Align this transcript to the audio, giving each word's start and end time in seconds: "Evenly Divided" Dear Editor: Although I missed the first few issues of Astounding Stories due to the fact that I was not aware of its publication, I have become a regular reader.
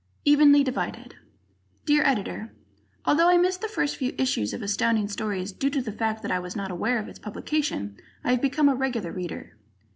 "Evenly 0.25 0.63
Divided" 0.63 1.13
Dear 1.85 2.01
Editor: 2.03 2.55
Although 3.05 3.29
I 3.29 3.37
missed 3.37 3.61
the 3.61 3.67
first 3.67 3.97
few 3.97 4.15
issues 4.17 4.51
of 4.51 4.63
Astounding 4.63 5.07
Stories 5.07 5.51
due 5.51 5.69
to 5.69 5.79
the 5.83 5.91
fact 5.91 6.23
that 6.23 6.31
I 6.31 6.39
was 6.39 6.55
not 6.55 6.71
aware 6.71 6.97
of 6.97 7.07
its 7.07 7.19
publication, 7.19 7.95
I 8.23 8.31
have 8.31 8.41
become 8.41 8.67
a 8.67 8.73
regular 8.73 9.11
reader. 9.11 9.57